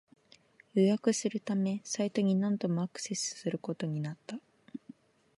[0.73, 4.39] 予約するためサイトに何度もアクセスすることになった